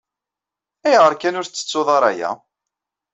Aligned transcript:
Ayɣer 0.87 1.13
kan 1.15 1.37
ur 1.39 1.45
tettettuḍ 1.47 1.87
ara 1.97 2.07
aya? 2.11 2.31